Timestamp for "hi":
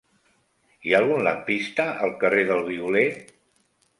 0.87-0.93